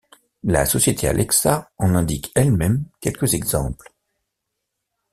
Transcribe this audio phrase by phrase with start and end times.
[0.45, 3.93] La société Alexa en indique elle-même quelques exemples.